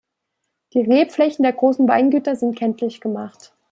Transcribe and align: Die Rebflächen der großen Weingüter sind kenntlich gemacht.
Die 0.73 0.79
Rebflächen 0.81 1.43
der 1.43 1.53
großen 1.53 1.87
Weingüter 1.87 2.35
sind 2.35 2.57
kenntlich 2.57 3.01
gemacht. 3.01 3.53